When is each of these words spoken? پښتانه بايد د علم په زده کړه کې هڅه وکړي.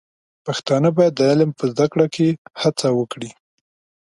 پښتانه 0.45 0.89
بايد 0.97 1.13
د 1.15 1.21
علم 1.31 1.49
په 1.57 1.63
زده 1.73 1.85
کړه 1.91 2.05
کې 2.15 2.27
هڅه 2.61 2.87
وکړي. 2.99 3.29